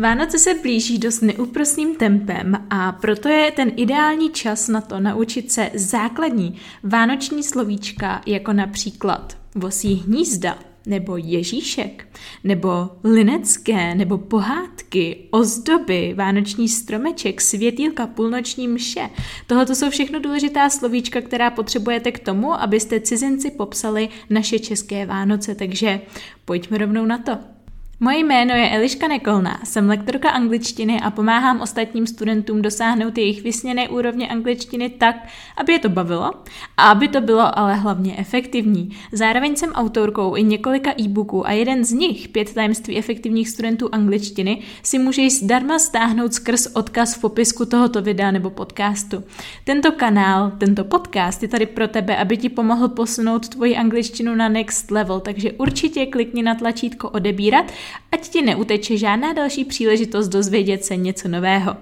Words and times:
Vánoce 0.00 0.38
se 0.38 0.54
blíží 0.54 0.98
dost 0.98 1.20
neúprosným 1.20 1.94
tempem 1.94 2.66
a 2.70 2.92
proto 2.92 3.28
je 3.28 3.50
ten 3.50 3.72
ideální 3.76 4.30
čas 4.30 4.68
na 4.68 4.80
to 4.80 5.00
naučit 5.00 5.52
se 5.52 5.70
základní 5.74 6.56
vánoční 6.82 7.42
slovíčka, 7.42 8.22
jako 8.26 8.52
například 8.52 9.38
vosí 9.54 9.94
hnízda, 9.94 10.58
nebo 10.86 11.16
Ježíšek, 11.16 12.18
nebo 12.44 12.90
linecké, 13.04 13.94
nebo 13.94 14.18
pohádky, 14.18 15.16
ozdoby, 15.30 16.14
vánoční 16.16 16.68
stromeček, 16.68 17.40
světýlka, 17.40 18.06
půlnoční 18.06 18.68
mše. 18.68 19.10
Tohle 19.46 19.66
to 19.66 19.74
jsou 19.74 19.90
všechno 19.90 20.20
důležitá 20.20 20.70
slovíčka, 20.70 21.20
která 21.20 21.50
potřebujete 21.50 22.12
k 22.12 22.18
tomu, 22.18 22.54
abyste 22.54 23.00
cizinci 23.00 23.50
popsali 23.50 24.08
naše 24.30 24.58
české 24.58 25.06
Vánoce, 25.06 25.54
takže 25.54 26.00
pojďme 26.44 26.78
rovnou 26.78 27.06
na 27.06 27.18
to. 27.18 27.59
Moje 28.02 28.18
jméno 28.18 28.54
je 28.54 28.70
Eliška 28.70 29.08
Nekolná, 29.08 29.60
jsem 29.64 29.88
lektorka 29.88 30.30
angličtiny 30.30 31.00
a 31.00 31.10
pomáhám 31.10 31.60
ostatním 31.60 32.06
studentům 32.06 32.62
dosáhnout 32.62 33.18
jejich 33.18 33.42
vysněné 33.42 33.88
úrovně 33.88 34.28
angličtiny 34.28 34.88
tak, 34.88 35.16
aby 35.56 35.72
je 35.72 35.78
to 35.78 35.88
bavilo 35.88 36.30
a 36.76 36.90
aby 36.90 37.08
to 37.08 37.20
bylo 37.20 37.58
ale 37.58 37.74
hlavně 37.74 38.16
efektivní. 38.16 38.96
Zároveň 39.12 39.56
jsem 39.56 39.72
autorkou 39.72 40.36
i 40.36 40.42
několika 40.42 40.90
e-booků 41.00 41.46
a 41.46 41.52
jeden 41.52 41.84
z 41.84 41.92
nich, 41.92 42.28
pět 42.28 42.54
tajemství 42.54 42.98
efektivních 42.98 43.48
studentů 43.48 43.88
angličtiny, 43.92 44.62
si 44.82 44.98
můžeš 44.98 45.32
zdarma 45.32 45.78
stáhnout 45.78 46.34
skrz 46.34 46.66
odkaz 46.66 47.14
v 47.14 47.20
popisku 47.20 47.64
tohoto 47.64 48.02
videa 48.02 48.30
nebo 48.30 48.50
podcastu. 48.50 49.24
Tento 49.64 49.92
kanál, 49.92 50.52
tento 50.58 50.84
podcast 50.84 51.42
je 51.42 51.48
tady 51.48 51.66
pro 51.66 51.88
tebe, 51.88 52.16
aby 52.16 52.36
ti 52.36 52.48
pomohl 52.48 52.88
posunout 52.88 53.48
tvoji 53.48 53.76
angličtinu 53.76 54.34
na 54.34 54.48
next 54.48 54.90
level, 54.90 55.20
takže 55.20 55.52
určitě 55.52 56.06
klikni 56.06 56.42
na 56.42 56.54
tlačítko 56.54 57.10
odebírat 57.10 57.72
ať 58.12 58.28
ti 58.28 58.42
neuteče 58.42 58.96
žádná 58.96 59.32
další 59.32 59.64
příležitost 59.64 60.28
dozvědět 60.28 60.84
se 60.84 60.96
něco 60.96 61.28
nového. 61.28 61.76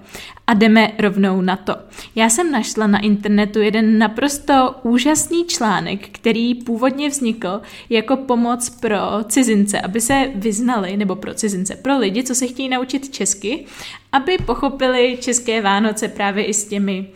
A 0.47 0.53
jdeme 0.53 0.91
rovnou 0.99 1.41
na 1.41 1.55
to. 1.55 1.75
Já 2.15 2.29
jsem 2.29 2.51
našla 2.51 2.87
na 2.87 2.99
internetu 2.99 3.59
jeden 3.59 3.97
naprosto 3.97 4.75
úžasný 4.83 5.45
článek, 5.45 6.09
který 6.11 6.55
původně 6.55 7.09
vznikl 7.09 7.61
jako 7.89 8.17
pomoc 8.17 8.69
pro 8.69 8.97
cizince, 9.27 9.81
aby 9.81 10.01
se 10.01 10.31
vyznali, 10.35 10.97
nebo 10.97 11.15
pro 11.15 11.33
cizince, 11.33 11.75
pro 11.75 11.97
lidi, 11.97 12.23
co 12.23 12.35
se 12.35 12.47
chtějí 12.47 12.69
naučit 12.69 13.09
česky, 13.09 13.65
aby 14.11 14.37
pochopili 14.45 15.17
české 15.21 15.61
Vánoce 15.61 16.07
právě 16.07 16.45
i 16.45 16.53
s 16.53 16.65
těmi 16.65 17.07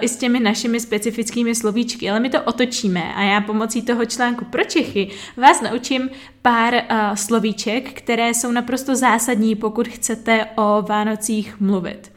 i 0.00 0.08
s 0.08 0.16
těmi 0.16 0.40
našimi 0.40 0.80
specifickými 0.80 1.54
slovíčky, 1.54 2.10
ale 2.10 2.20
my 2.20 2.30
to 2.30 2.42
otočíme 2.42 3.14
a 3.14 3.22
já 3.22 3.40
pomocí 3.40 3.82
toho 3.82 4.04
článku 4.04 4.44
pro 4.44 4.64
Čechy 4.64 5.08
vás 5.36 5.60
naučím 5.60 6.10
pár 6.42 6.74
uh, 6.74 7.14
slovíček, 7.14 7.92
které 7.92 8.34
jsou 8.34 8.52
naprosto 8.52 8.96
zásadní, 8.96 9.54
pokud 9.54 9.88
chcete 9.88 10.46
o 10.56 10.82
Vánocích 10.82 11.60
mluvit. 11.60 12.12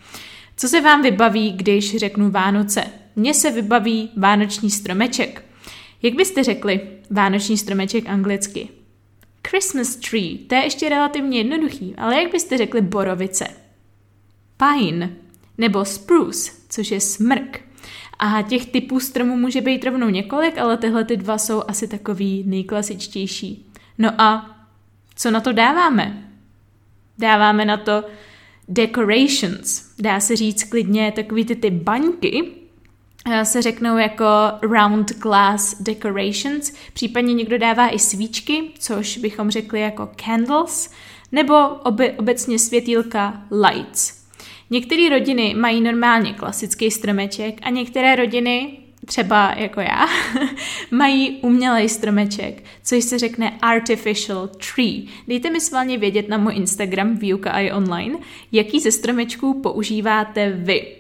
Co 0.58 0.68
se 0.68 0.82
vám 0.82 1.02
vybaví, 1.02 1.52
když 1.52 1.98
řeknu 1.98 2.32
Vánoce? 2.32 2.84
Mně 3.16 3.34
se 3.34 3.52
vybaví 3.52 4.10
vánoční 4.18 4.72
stromeček. 4.72 5.46
Jak 6.02 6.14
byste 6.14 6.44
řekli 6.44 6.82
vánoční 7.10 7.58
stromeček 7.58 8.10
anglicky? 8.10 8.70
Christmas 9.48 9.96
tree, 9.96 10.38
to 10.38 10.56
je 10.56 10.64
ještě 10.64 10.90
relativně 10.90 11.38
jednoduchý, 11.38 11.96
ale 11.98 12.22
jak 12.22 12.32
byste 12.32 12.58
řekli 12.58 12.82
borovice? 12.82 13.48
Pine 14.58 15.25
nebo 15.58 15.86
spruce, 15.86 16.52
což 16.70 16.92
je 16.92 17.02
smrk. 17.02 17.62
A 18.20 18.42
těch 18.42 18.66
typů 18.66 19.00
stromů 19.00 19.38
může 19.38 19.62
být 19.62 19.84
rovnou 19.84 20.10
několik, 20.10 20.58
ale 20.58 20.78
tyhle 20.78 21.06
ty 21.06 21.18
dva 21.18 21.38
jsou 21.38 21.64
asi 21.68 21.88
takový 21.88 22.44
nejklasičtější. 22.48 23.72
No 23.98 24.22
a 24.22 24.56
co 25.16 25.32
na 25.32 25.40
to 25.40 25.54
dáváme? 25.54 26.30
Dáváme 27.18 27.66
na 27.66 27.78
to 27.78 28.04
decorations. 28.68 29.92
Dá 30.00 30.20
se 30.20 30.36
říct 30.36 30.64
klidně 30.64 31.12
takový 31.12 31.46
ty, 31.46 31.56
ty 31.56 31.70
baňky, 31.70 32.52
eh, 33.32 33.46
se 33.46 33.62
řeknou 33.62 33.98
jako 33.98 34.26
round 34.62 35.20
glass 35.20 35.82
decorations, 35.82 36.74
případně 36.94 37.34
někdo 37.34 37.58
dává 37.58 37.90
i 37.90 38.00
svíčky, 38.00 38.64
což 38.80 39.18
bychom 39.18 39.52
řekli 39.52 39.82
jako 39.82 40.10
candles, 40.26 40.92
nebo 41.32 41.68
obe, 41.68 42.12
obecně 42.12 42.60
světýlka 42.60 43.42
lights. 43.52 44.25
Některé 44.70 45.10
rodiny 45.10 45.56
mají 45.58 45.82
normálně 45.82 46.34
klasický 46.34 46.92
stromeček 46.92 47.60
a 47.64 47.70
některé 47.70 48.16
rodiny, 48.16 48.78
třeba 49.06 49.54
jako 49.58 49.82
já, 49.82 50.08
mají 50.92 51.38
umělej 51.42 51.90
stromeček, 51.90 52.64
což 52.84 53.04
se 53.04 53.20
řekne 53.20 53.58
artificial 53.62 54.48
tree. 54.48 55.04
Dejte 55.28 55.50
mi 55.50 55.62
svalně 55.62 55.98
vědět 55.98 56.30
na 56.30 56.38
můj 56.38 56.54
Instagram 56.56 57.18
výuka 57.18 57.52
i 57.52 57.72
online, 57.72 58.18
jaký 58.52 58.80
ze 58.80 58.92
stromečků 58.92 59.62
používáte 59.62 60.50
vy. 60.50 60.96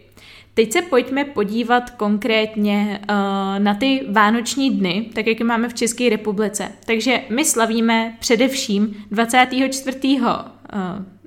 Teď 0.53 0.71
se 0.71 0.81
pojďme 0.81 1.25
podívat 1.25 1.89
konkrétně 1.89 2.99
uh, 3.01 3.63
na 3.63 3.73
ty 3.73 4.01
vánoční 4.09 4.71
dny, 4.71 5.09
tak 5.13 5.27
jak 5.27 5.39
je 5.39 5.45
máme 5.45 5.69
v 5.69 5.73
České 5.73 6.09
republice. 6.09 6.71
Takže 6.85 7.21
my 7.29 7.45
slavíme 7.45 8.17
především 8.19 9.05
24. 9.11 9.97
Uh, 10.15 10.29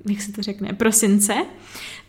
jak 0.09 0.21
se 0.21 0.31
to 0.31 0.41
řekne, 0.41 0.73
prosince, 0.73 1.33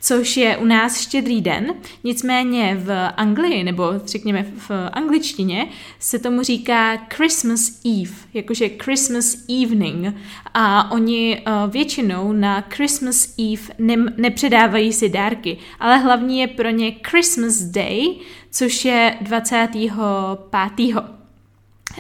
což 0.01 0.37
je 0.37 0.57
u 0.57 0.65
nás 0.65 1.01
štědrý 1.01 1.41
den, 1.41 1.75
nicméně 2.05 2.77
v 2.81 3.09
Anglii, 3.17 3.65
nebo 3.65 3.93
řekněme 4.05 4.43
v 4.43 4.71
angličtině, 4.93 5.69
se 5.99 6.19
tomu 6.19 6.43
říká 6.43 6.97
Christmas 6.97 7.81
Eve, 7.85 8.15
jakože 8.35 8.69
Christmas 8.69 9.37
Evening 9.63 10.17
a 10.55 10.91
oni 10.93 11.43
uh, 11.47 11.71
většinou 11.71 12.33
na 12.33 12.61
Christmas 12.61 13.35
Eve 13.39 13.75
ne- 13.79 14.13
nepředávají 14.17 14.93
si 14.93 15.09
dárky, 15.09 15.59
ale 15.81 15.99
hlavní 15.99 16.41
je 16.41 16.47
pro 16.47 16.71
ně 16.71 16.93
Christmas 17.07 17.55
Day, 17.55 18.15
což 18.51 18.85
je 18.85 19.17
25. 19.21 19.93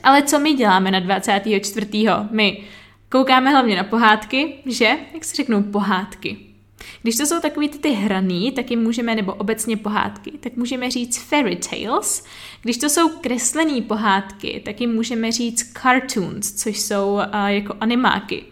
Ale 0.02 0.22
co 0.22 0.38
my 0.38 0.52
děláme 0.52 0.90
na 0.90 1.00
24. 1.00 1.86
My 2.30 2.64
koukáme 3.08 3.50
hlavně 3.50 3.76
na 3.76 3.84
pohádky, 3.84 4.54
že? 4.66 4.96
Jak 5.14 5.24
se 5.24 5.36
řeknou 5.36 5.62
pohádky? 5.62 6.49
Když 7.02 7.16
to 7.16 7.26
jsou 7.26 7.40
takový 7.40 7.68
ty 7.68 7.90
hraný, 7.90 8.52
tak 8.52 8.70
jim 8.70 8.82
můžeme, 8.82 9.14
nebo 9.14 9.34
obecně 9.34 9.76
pohádky, 9.76 10.30
tak 10.40 10.56
můžeme 10.56 10.90
říct 10.90 11.18
fairy 11.18 11.56
tales. 11.56 12.24
Když 12.62 12.78
to 12.78 12.88
jsou 12.88 13.08
kreslené 13.08 13.82
pohádky, 13.82 14.62
tak 14.64 14.80
jim 14.80 14.94
můžeme 14.94 15.32
říct 15.32 15.72
cartoons, 15.82 16.52
což 16.62 16.80
jsou 16.80 17.12
uh, 17.12 17.22
jako 17.46 17.74
animáky. 17.80 18.44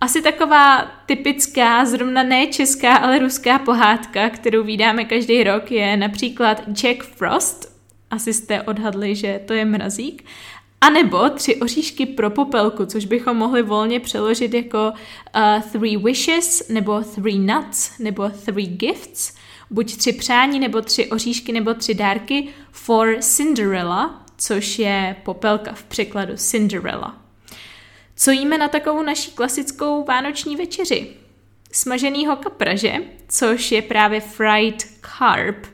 Asi 0.00 0.22
taková 0.22 0.82
typická, 1.06 1.84
zrovna 1.84 2.22
ne 2.22 2.46
česká, 2.46 2.96
ale 2.96 3.18
ruská 3.18 3.58
pohádka, 3.58 4.30
kterou 4.30 4.64
vydáme 4.64 5.04
každý 5.04 5.44
rok, 5.44 5.70
je 5.70 5.96
například 5.96 6.62
Jack 6.68 7.02
Frost. 7.04 7.74
Asi 8.10 8.32
jste 8.32 8.62
odhadli, 8.62 9.14
že 9.14 9.40
to 9.46 9.52
je 9.52 9.64
mrazík. 9.64 10.24
A 10.80 10.90
nebo 10.90 11.30
tři 11.30 11.56
oříšky 11.56 12.06
pro 12.06 12.30
popelku, 12.30 12.86
což 12.86 13.04
bychom 13.04 13.36
mohli 13.36 13.62
volně 13.62 14.00
přeložit 14.00 14.54
jako 14.54 14.92
uh, 15.36 15.62
three 15.72 15.96
wishes, 15.96 16.68
nebo 16.68 17.00
three 17.00 17.38
nuts, 17.38 17.98
nebo 17.98 18.28
three 18.44 18.66
gifts, 18.66 19.34
buď 19.70 19.96
tři 19.96 20.12
přání, 20.12 20.58
nebo 20.60 20.80
tři 20.82 21.06
oříšky, 21.10 21.52
nebo 21.52 21.74
tři 21.74 21.94
dárky 21.94 22.48
for 22.72 23.16
Cinderella, 23.20 24.24
což 24.36 24.78
je 24.78 25.16
popelka 25.24 25.72
v 25.72 25.82
překladu 25.82 26.32
Cinderella. 26.36 27.16
Co 28.16 28.30
jíme 28.30 28.58
na 28.58 28.68
takovou 28.68 29.02
naší 29.02 29.30
klasickou 29.30 30.04
vánoční 30.04 30.56
večeři? 30.56 31.16
Smaženýho 31.72 32.36
kapraže, 32.36 32.94
což 33.28 33.72
je 33.72 33.82
právě 33.82 34.20
fried 34.20 34.86
carp, 35.18 35.66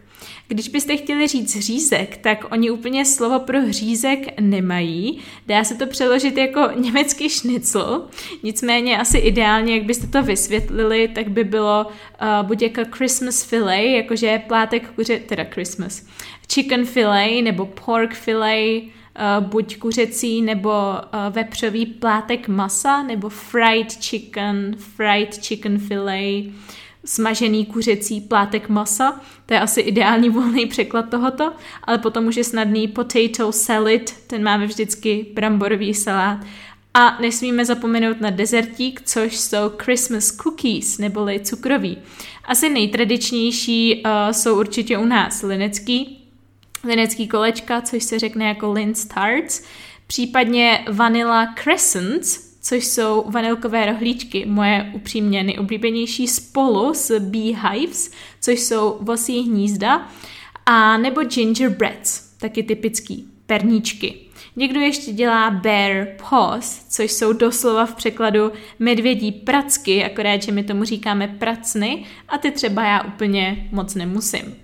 když 0.51 0.69
byste 0.69 0.97
chtěli 0.97 1.27
říct 1.27 1.57
hřízek, 1.57 2.17
tak 2.17 2.53
oni 2.53 2.71
úplně 2.71 3.05
slovo 3.05 3.39
pro 3.39 3.61
hřízek 3.61 4.41
nemají. 4.41 5.19
Dá 5.47 5.65
se 5.65 5.75
to 5.75 5.87
přeložit 5.87 6.37
jako 6.37 6.61
německý 6.77 7.29
šnicl, 7.29 8.09
nicméně 8.43 8.99
asi 8.99 9.19
ideálně, 9.19 9.75
jak 9.75 9.85
byste 9.85 10.07
to 10.07 10.23
vysvětlili, 10.23 11.09
tak 11.09 11.29
by 11.29 11.45
bylo 11.45 11.87
uh, 11.87 12.47
buď 12.47 12.63
jako 12.63 12.81
Christmas 12.91 13.45
filet, 13.45 13.97
jakože 13.97 14.43
plátek 14.47 14.91
kuře, 14.91 15.19
teda 15.19 15.45
Christmas, 15.45 16.07
chicken 16.53 16.85
filet 16.85 17.43
nebo 17.43 17.67
pork 17.67 18.15
filet, 18.15 18.83
uh, 18.83 19.47
buď 19.47 19.79
kuřecí 19.79 20.43
nebo 20.43 20.71
uh, 20.71 21.35
vepřový 21.35 21.87
plátek 21.87 22.49
masa, 22.49 23.03
nebo 23.03 23.29
fried 23.29 23.93
chicken, 23.93 24.77
fried 24.79 25.35
chicken 25.35 25.79
filet, 25.79 26.45
smažený 27.05 27.67
kuřecí 27.67 28.21
plátek 28.21 28.69
masa, 28.69 29.21
to 29.47 29.55
je 29.55 29.61
asi 29.61 29.81
ideální 29.81 30.31
volný 30.31 30.67
překlad 30.67 31.11
tohoto, 31.11 31.53
ale 31.85 31.99
potom 31.99 32.27
už 32.27 32.37
je 32.37 32.45
snadný 32.45 32.89
potato 32.89 33.53
salad, 33.53 34.03
ten 34.27 34.43
máme 34.43 34.67
vždycky 34.67 35.27
bramborový 35.35 35.95
salát. 35.95 36.39
A 36.95 37.21
nesmíme 37.21 37.65
zapomenout 37.65 38.21
na 38.21 38.31
dezertík, 38.31 39.03
což 39.05 39.37
jsou 39.37 39.73
Christmas 39.79 40.31
cookies, 40.31 40.99
neboli 40.99 41.41
cukroví. 41.41 41.99
Asi 42.45 42.69
nejtradičnější 42.69 44.03
uh, 44.05 44.33
jsou 44.33 44.59
určitě 44.59 44.99
u 44.99 45.05
nás 45.05 45.43
linecký, 45.43 46.27
linecký 46.85 47.29
kolečka, 47.29 47.81
což 47.81 48.03
se 48.03 48.19
řekne 48.19 48.49
jako 48.49 48.73
Lindt 48.73 49.09
Tarts, 49.15 49.63
případně 50.07 50.85
vanilla 50.93 51.55
crescents, 51.63 52.50
což 52.61 52.85
jsou 52.85 53.25
vanilkové 53.31 53.87
rohlíčky, 53.87 54.47
moje 54.47 54.91
upřímně 54.95 55.43
nejoblíbenější 55.43 56.29
spolu 56.29 56.95
s 56.95 57.19
beehives, 57.19 58.11
což 58.41 58.61
jsou 58.61 58.99
vosí 59.01 59.41
hnízda, 59.41 60.09
a 60.67 60.97
nebo 60.97 61.25
gingerbreads, 61.25 62.21
taky 62.41 62.63
typický, 62.63 63.29
perníčky. 63.47 64.15
Někdo 64.57 64.81
ještě 64.81 65.13
dělá 65.13 65.51
bear 65.51 66.07
paws, 66.31 66.87
což 66.89 67.13
jsou 67.13 67.33
doslova 67.33 67.87
v 67.87 67.95
překladu 67.95 68.53
medvědí 68.79 69.33
pracky, 69.33 70.05
akorát, 70.05 70.43
že 70.43 70.53
my 70.53 70.63
tomu 70.63 70.85
říkáme 70.85 71.29
pracny 71.29 72.05
a 72.29 72.39
ty 72.39 72.51
třeba 72.51 72.85
já 72.85 73.03
úplně 73.03 73.69
moc 73.73 73.95
nemusím. 73.95 74.57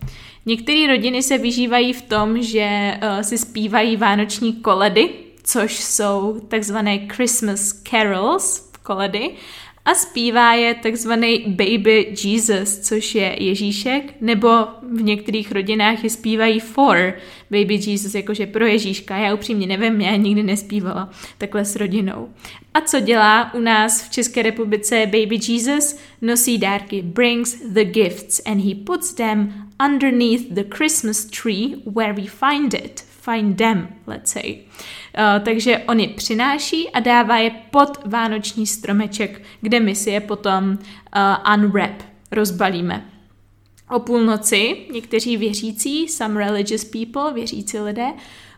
Některé 0.46 0.86
rodiny 0.86 1.22
se 1.22 1.38
vyžívají 1.38 1.92
v 1.92 2.02
tom, 2.02 2.42
že 2.42 2.94
uh, 3.02 3.20
si 3.20 3.38
zpívají 3.38 3.96
vánoční 3.96 4.52
koledy, 4.52 5.08
což 5.46 5.84
jsou 5.84 6.40
takzvané 6.48 6.98
Christmas 6.98 7.72
carols, 7.72 8.70
koledy, 8.82 9.30
a 9.86 9.94
zpívá 9.94 10.54
je 10.54 10.74
takzvaný 10.74 11.44
Baby 11.46 12.14
Jesus, 12.24 12.78
což 12.78 13.14
je 13.14 13.36
Ježíšek, 13.44 14.14
nebo 14.20 14.48
v 14.92 15.02
některých 15.02 15.52
rodinách 15.52 16.04
je 16.04 16.10
zpívají 16.10 16.60
for 16.60 17.14
Baby 17.50 17.74
Jesus, 17.74 18.14
jakože 18.14 18.46
pro 18.46 18.66
Ježíška. 18.66 19.16
Já 19.16 19.34
upřímně 19.34 19.66
nevím, 19.66 20.00
já 20.00 20.16
nikdy 20.16 20.42
nespívala 20.42 21.10
takhle 21.38 21.64
s 21.64 21.76
rodinou. 21.76 22.28
A 22.74 22.80
co 22.80 23.00
dělá 23.00 23.54
u 23.54 23.60
nás 23.60 24.02
v 24.02 24.10
České 24.10 24.42
republice 24.42 25.06
Baby 25.06 25.38
Jesus? 25.48 25.98
Nosí 26.22 26.58
dárky, 26.58 27.02
brings 27.02 27.62
the 27.68 27.84
gifts 27.84 28.40
and 28.46 28.64
he 28.64 28.74
puts 28.74 29.12
them 29.12 29.54
underneath 29.84 30.42
the 30.50 30.64
Christmas 30.76 31.24
tree 31.24 31.76
where 31.94 32.12
we 32.12 32.26
find 32.26 32.74
it. 32.74 33.04
Find 33.30 33.56
them, 33.56 33.88
let's 34.06 34.32
say. 34.32 34.54
Uh, 34.54 35.44
takže 35.44 35.78
on 35.78 36.00
je 36.00 36.08
přináší 36.08 36.90
a 36.90 37.00
dává 37.00 37.38
je 37.38 37.50
pod 37.70 37.98
vánoční 38.04 38.66
stromeček, 38.66 39.42
kde 39.60 39.80
my 39.80 39.94
si 39.94 40.10
je 40.10 40.20
potom 40.20 40.70
uh, 40.70 41.54
unwrap, 41.54 42.02
rozbalíme. 42.30 43.10
O 43.90 44.00
půlnoci 44.00 44.76
někteří 44.92 45.36
věřící, 45.36 46.08
some 46.08 46.44
religious 46.44 46.84
people, 46.84 47.32
věřící 47.34 47.78
lidé, 47.78 48.06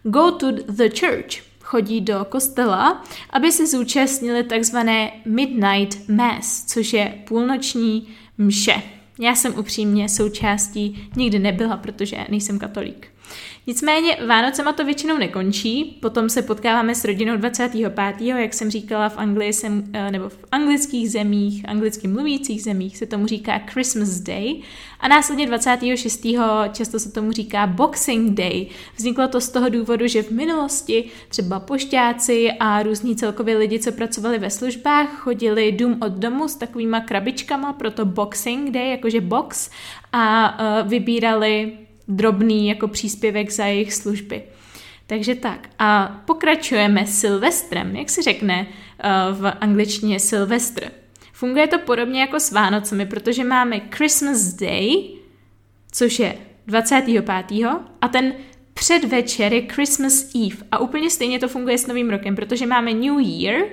go 0.02 0.30
to 0.30 0.52
the 0.52 0.88
church, 1.00 1.42
chodí 1.60 2.00
do 2.00 2.26
kostela, 2.28 3.04
aby 3.30 3.52
se 3.52 3.66
zúčastnili 3.66 4.44
takzvané 4.44 5.12
midnight 5.24 6.08
mass, 6.08 6.64
což 6.64 6.92
je 6.92 7.14
půlnoční 7.28 8.08
mše. 8.38 8.82
Já 9.20 9.34
jsem 9.34 9.58
upřímně 9.58 10.08
součástí 10.08 11.08
nikdy 11.16 11.38
nebyla, 11.38 11.76
protože 11.76 12.16
nejsem 12.28 12.58
katolík. 12.58 13.08
Nicméně 13.66 14.16
Vánocema 14.26 14.72
to 14.72 14.84
většinou 14.84 15.18
nekončí, 15.18 15.98
potom 16.02 16.28
se 16.28 16.42
potkáváme 16.42 16.94
s 16.94 17.04
rodinou 17.04 17.36
25. 17.36 18.38
jak 18.38 18.54
jsem 18.54 18.70
říkala 18.70 19.08
v 19.08 19.18
Anglii, 19.18 19.52
jsem, 19.52 19.84
eh, 19.92 20.10
nebo 20.10 20.28
v 20.28 20.38
anglických 20.52 21.10
zemích, 21.10 21.68
anglicky 21.68 22.08
mluvících 22.08 22.62
zemích 22.62 22.96
se 22.96 23.06
tomu 23.06 23.26
říká 23.26 23.58
Christmas 23.58 24.08
Day 24.08 24.62
a 25.00 25.08
následně 25.08 25.46
26. 25.46 26.70
často 26.72 26.98
se 26.98 27.12
tomu 27.12 27.32
říká 27.32 27.66
Boxing 27.66 28.34
Day. 28.34 28.66
Vzniklo 28.96 29.28
to 29.28 29.40
z 29.40 29.48
toho 29.48 29.68
důvodu, 29.68 30.06
že 30.06 30.22
v 30.22 30.30
minulosti 30.30 31.04
třeba 31.28 31.60
pošťáci 31.60 32.52
a 32.60 32.82
různí 32.82 33.16
celkově 33.16 33.56
lidi, 33.56 33.78
co 33.78 33.92
pracovali 33.92 34.38
ve 34.38 34.50
službách, 34.50 35.08
chodili 35.18 35.72
dům 35.72 35.98
od 36.02 36.12
domu 36.12 36.48
s 36.48 36.56
takovýma 36.56 37.00
krabičkama, 37.00 37.72
proto 37.72 38.04
Boxing 38.04 38.70
Day, 38.70 38.90
jakože 38.90 39.20
box, 39.20 39.70
a 40.12 40.58
uh, 40.58 40.88
vybírali 40.88 41.72
drobný 42.08 42.68
jako 42.68 42.88
příspěvek 42.88 43.50
za 43.50 43.66
jejich 43.66 43.94
služby. 43.94 44.42
Takže 45.06 45.34
tak. 45.34 45.68
A 45.78 46.20
pokračujeme 46.26 47.06
Silvestrem, 47.06 47.96
jak 47.96 48.10
se 48.10 48.22
řekne 48.22 48.66
uh, 48.66 49.40
v 49.40 49.52
angličtině 49.60 50.20
Silvestr. 50.20 50.90
Funguje 51.32 51.66
to 51.66 51.78
podobně 51.78 52.20
jako 52.20 52.40
s 52.40 52.52
Vánocemi, 52.52 53.06
protože 53.06 53.44
máme 53.44 53.80
Christmas 53.90 54.52
Day, 54.52 55.08
což 55.92 56.18
je 56.18 56.38
25. 56.66 57.30
a 58.00 58.08
ten 58.08 58.34
předvečer 58.74 59.52
je 59.52 59.62
Christmas 59.62 60.34
Eve. 60.34 60.66
A 60.72 60.78
úplně 60.78 61.10
stejně 61.10 61.38
to 61.38 61.48
funguje 61.48 61.78
s 61.78 61.86
Novým 61.86 62.10
rokem, 62.10 62.36
protože 62.36 62.66
máme 62.66 62.94
New 62.94 63.20
Year, 63.20 63.64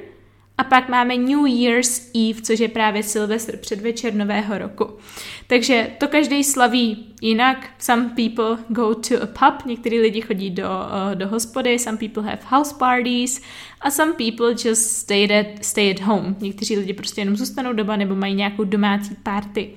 a 0.57 0.63
pak 0.63 0.89
máme 0.89 1.17
New 1.17 1.47
Year's 1.47 2.11
Eve, 2.15 2.41
což 2.41 2.59
je 2.59 2.67
právě 2.67 3.03
Silvestr, 3.03 3.57
předvečer 3.57 4.13
nového 4.13 4.57
roku. 4.57 4.89
Takže 5.47 5.87
to 5.97 6.07
každý 6.07 6.43
slaví 6.43 7.15
jinak. 7.21 7.69
Some 7.77 8.09
people 8.09 8.57
go 8.67 8.95
to 8.95 9.15
a 9.23 9.25
pub, 9.25 9.65
některý 9.65 9.99
lidi 9.99 10.21
chodí 10.21 10.49
do, 10.49 10.69
do 11.13 11.27
hospody, 11.27 11.79
some 11.79 11.97
people 11.97 12.23
have 12.23 12.39
house 12.45 12.75
parties 12.79 13.41
a 13.81 13.91
some 13.91 14.13
people 14.13 14.51
just 14.65 14.81
stay 14.81 15.39
at, 15.39 15.65
stay 15.65 15.91
at 15.91 15.99
home. 15.99 16.35
Někteří 16.39 16.77
lidi 16.77 16.93
prostě 16.93 17.21
jenom 17.21 17.35
zůstanou 17.35 17.73
doma 17.73 17.95
nebo 17.95 18.15
mají 18.15 18.35
nějakou 18.35 18.63
domácí 18.63 19.15
party. 19.23 19.73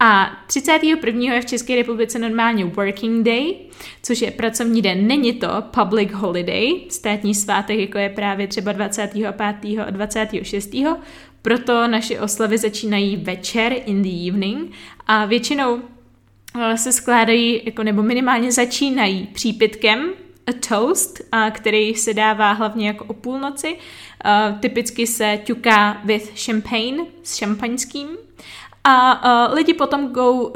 A 0.00 0.30
31. 0.46 1.34
je 1.34 1.40
v 1.40 1.46
České 1.46 1.76
republice 1.76 2.18
normálně 2.18 2.64
working 2.64 3.26
day, 3.26 3.54
což 4.02 4.20
je 4.20 4.30
pracovní 4.30 4.82
den. 4.82 5.06
Není 5.06 5.32
to 5.32 5.48
public 5.70 6.12
holiday, 6.12 6.72
státní 6.88 7.34
svátek, 7.34 7.78
jako 7.78 7.98
je 7.98 8.08
právě 8.08 8.46
třeba 8.46 8.72
25. 8.72 9.28
a 9.78 9.90
26. 9.90 10.74
Proto 11.42 11.88
naše 11.88 12.20
oslavy 12.20 12.58
začínají 12.58 13.16
večer 13.16 13.76
in 13.86 14.02
the 14.02 14.28
evening 14.28 14.72
a 15.06 15.24
většinou 15.24 15.82
eh, 16.60 16.78
se 16.78 16.92
skládají, 16.92 17.62
jako 17.64 17.82
nebo 17.82 18.02
minimálně 18.02 18.52
začínají 18.52 19.26
přípitkem, 19.26 20.12
a 20.46 20.52
toast, 20.68 21.20
a 21.32 21.50
který 21.50 21.94
se 21.94 22.14
dává 22.14 22.52
hlavně 22.52 22.86
jako 22.86 23.04
o 23.04 23.14
půlnoci. 23.14 23.72
Uh, 23.72 24.58
typicky 24.58 25.06
se 25.06 25.40
ťuká 25.44 26.00
with 26.04 26.44
champagne, 26.44 27.06
s 27.22 27.36
šampaňským. 27.36 28.08
A 28.88 28.94
uh, 29.48 29.54
lidi 29.54 29.74
potom 29.74 30.12
go, 30.12 30.32
uh, 30.32 30.52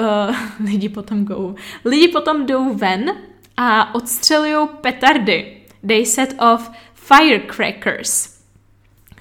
lidi 0.71 0.89
potom 0.89 1.25
go, 1.25 1.55
lidi 1.85 2.09
potom 2.09 2.47
jdou 2.47 2.75
ven 2.75 3.13
a 3.57 3.95
odstřelují 3.95 4.69
petardy. 4.81 5.57
They 5.87 6.07
set 6.07 6.35
off 6.39 6.71
firecrackers. 6.95 8.41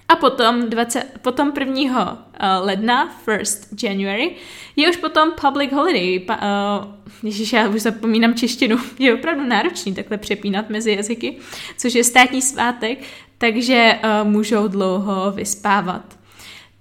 A 0.09 0.15
potom, 0.15 0.69
20, 0.69 1.05
potom 1.21 1.53
1. 1.59 2.11
Uh, 2.11 2.65
ledna, 2.65 3.15
1st 3.25 3.67
January, 3.83 4.35
je 4.75 4.89
už 4.89 4.97
potom 4.97 5.31
public 5.41 5.71
holiday. 5.71 6.19
Pa, 6.19 6.35
uh, 6.35 6.87
ježiš, 7.23 7.53
já 7.53 7.67
už 7.67 7.81
zapomínám 7.81 8.33
češtinu. 8.33 8.77
Je 8.99 9.13
opravdu 9.13 9.43
náročný 9.43 9.95
takhle 9.95 10.17
přepínat 10.17 10.69
mezi 10.69 10.91
jazyky, 10.91 11.37
což 11.77 11.93
je 11.93 12.03
státní 12.03 12.41
svátek, 12.41 12.99
takže 13.37 13.99
uh, 14.03 14.29
můžou 14.29 14.67
dlouho 14.67 15.31
vyspávat. 15.31 16.18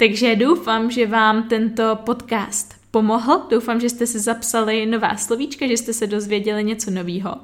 Takže 0.01 0.37
doufám, 0.37 0.91
že 0.91 1.07
vám 1.07 1.49
tento 1.49 1.97
podcast 1.97 2.75
pomohl. 2.91 3.47
Doufám, 3.51 3.81
že 3.81 3.89
jste 3.89 4.07
si 4.07 4.19
zapsali 4.21 4.87
nová 4.87 5.17
slovíčka, 5.17 5.67
že 5.67 5.77
jste 5.77 5.93
se 5.93 6.07
dozvěděli 6.07 6.65
něco 6.65 6.91
nového. 6.91 7.35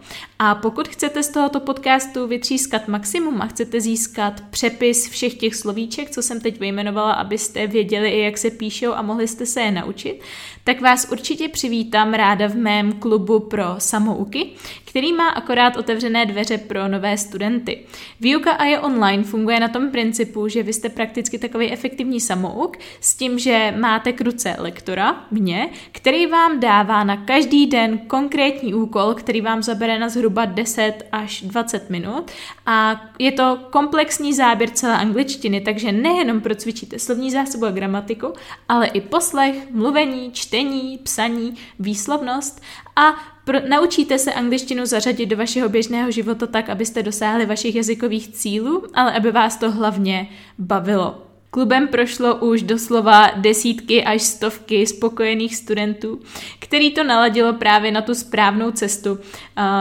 A 0.47 0.55
pokud 0.55 0.89
chcete 0.89 1.23
z 1.23 1.29
tohoto 1.29 1.61
podcastu 1.61 2.27
vytřískat 2.27 2.89
maximum 2.89 3.43
a 3.43 3.47
chcete 3.47 3.81
získat 3.81 4.41
přepis 4.51 5.09
všech 5.09 5.35
těch 5.35 5.55
slovíček, 5.55 6.11
co 6.11 6.23
jsem 6.23 6.41
teď 6.41 6.61
vyjmenovala, 6.61 7.13
abyste 7.13 7.67
věděli 7.67 8.21
jak 8.21 8.39
se 8.39 8.51
píšou 8.51 8.93
a 8.93 9.03
mohli 9.03 9.29
jste 9.29 9.47
se 9.47 9.61
je 9.61 9.71
naučit, 9.71 10.21
tak 10.65 10.81
vás 10.81 11.09
určitě 11.13 11.49
přivítám 11.49 12.15
ráda 12.15 12.47
v 12.47 12.55
mém 12.55 12.93
klubu 12.93 13.41
pro 13.41 13.65
samouky, 13.79 14.51
který 14.85 15.13
má 15.13 15.29
akorát 15.29 15.77
otevřené 15.77 16.27
dveře 16.27 16.59
pro 16.59 16.89
nové 16.89 17.19
studenty. 17.19 17.79
Výuka 18.21 18.53
a 18.53 18.65
je 18.65 18.81
online 18.81 19.25
funguje 19.25 19.61
na 19.61 19.69
tom 19.69 19.91
principu, 19.91 20.49
že 20.49 20.63
vy 20.63 20.73
jste 20.73 20.89
prakticky 20.89 21.39
takový 21.39 21.71
efektivní 21.71 22.21
samouk 22.21 22.77
s 23.01 23.15
tím, 23.15 23.39
že 23.39 23.75
máte 23.81 24.13
k 24.13 24.21
ruce 24.21 24.57
lektora, 24.59 25.25
mě, 25.31 25.69
který 25.93 26.27
vám 26.27 26.61
dává 26.61 27.05
na 27.05 27.17
každý 27.17 27.67
den 27.67 27.99
konkrétní 27.99 28.75
úkol, 28.75 29.15
který 29.15 29.41
vám 29.41 29.63
zabere 29.63 29.99
na 29.99 30.09
zhruba 30.09 30.34
10 30.45 30.93
až 31.13 31.43
20 31.43 31.91
minut 31.91 32.31
a 32.67 33.05
je 33.19 33.33
to 33.33 33.59
komplexní 33.71 34.35
záběr 34.35 34.71
celé 34.71 34.97
angličtiny, 34.97 35.61
takže 35.61 35.93
nejenom 35.93 36.41
procvičíte 36.41 36.99
slovní 36.99 37.31
zásobu 37.31 37.67
a 37.67 37.71
gramatiku, 37.71 38.33
ale 38.69 38.87
i 38.87 39.01
poslech, 39.01 39.71
mluvení, 39.71 40.33
čtení, 40.33 40.99
psaní, 40.99 41.55
výslovnost 41.79 42.63
a 42.97 43.15
pro, 43.45 43.59
naučíte 43.69 44.19
se 44.19 44.33
angličtinu 44.33 44.87
zařadit 44.87 45.27
do 45.27 45.37
vašeho 45.37 45.69
běžného 45.69 46.11
života 46.11 46.47
tak, 46.47 46.69
abyste 46.69 47.03
dosáhli 47.03 47.47
vašich 47.47 47.75
jazykových 47.75 48.29
cílů, 48.29 48.85
ale 48.95 49.13
aby 49.13 49.33
vás 49.33 49.57
to 49.57 49.71
hlavně 49.71 50.29
bavilo. 50.59 51.34
Klubem 51.55 51.89
prošlo 51.89 52.35
už 52.35 52.63
doslova 52.63 53.31
desítky 53.37 54.05
až 54.05 54.23
stovky 54.23 54.87
spokojených 54.87 55.57
studentů, 55.57 56.21
který 56.59 56.91
to 56.91 57.05
naladilo 57.05 57.53
právě 57.53 57.93
na 57.93 58.03
tu 58.03 58.15
správnou 58.15 58.71
cestu 58.71 59.13
uh, 59.13 59.19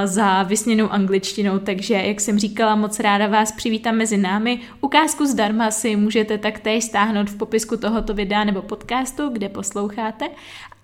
za 0.06 0.44
vysněnou 0.44 0.90
angličtinou, 0.90 1.60
takže 1.60 1.94
jak 1.94 2.22
jsem 2.22 2.40
říkala, 2.40 2.76
moc 2.76 3.00
ráda 3.00 3.28
vás 3.28 3.52
přivítám 3.52 3.96
mezi 3.96 4.18
námi. 4.18 4.60
Ukázku 4.82 5.26
zdarma 5.26 5.72
si 5.72 5.96
můžete 5.96 6.38
taktéž 6.38 6.84
stáhnout 6.84 7.30
v 7.30 7.38
popisku 7.38 7.78
tohoto 7.78 8.14
videa 8.14 8.44
nebo 8.44 8.62
podcastu, 8.62 9.30
kde 9.30 9.50
posloucháte 9.50 10.26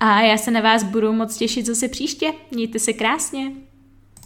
a 0.00 0.20
já 0.20 0.36
se 0.36 0.50
na 0.50 0.60
vás 0.60 0.82
budu 0.84 1.12
moc 1.12 1.36
těšit 1.36 1.66
zase 1.66 1.88
příště. 1.88 2.32
Mějte 2.50 2.78
se 2.78 2.92
krásně. 2.92 3.69